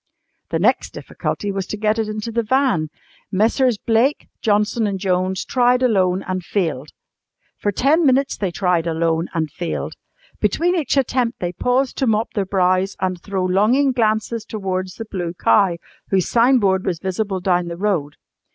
[0.49, 2.89] The next difficulty was to get it into the van.
[3.31, 3.77] Messrs.
[3.77, 6.89] Blake, Johnson and Jones tried alone and failed.
[7.59, 9.93] For ten minutes they tried alone and failed.
[10.39, 15.05] Between each attempt they paused to mop their brows and throw longing glances towards the
[15.05, 15.77] Blue Cow,
[16.09, 18.15] whose signboard was visible down the road.